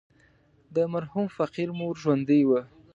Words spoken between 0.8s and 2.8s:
مرحوم فقير مور ژوندۍ وه.